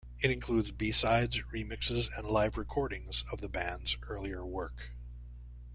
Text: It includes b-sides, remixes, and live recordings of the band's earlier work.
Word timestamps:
It 0.19 0.31
includes 0.31 0.71
b-sides, 0.71 1.39
remixes, 1.53 2.09
and 2.17 2.25
live 2.25 2.57
recordings 2.57 3.23
of 3.31 3.39
the 3.39 3.47
band's 3.47 3.97
earlier 4.07 4.43
work. 4.43 4.93